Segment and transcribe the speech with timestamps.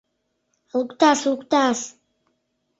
[0.77, 1.79] Лукташ, лукташ!